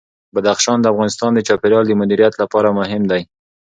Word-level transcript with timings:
بدخشان 0.35 0.77
د 0.81 0.85
افغانستان 0.93 1.31
د 1.33 1.39
چاپیریال 1.47 1.85
د 1.87 1.93
مدیریت 2.01 2.33
لپاره 2.41 2.75
مهم 2.79 3.03
دي. 3.11 3.21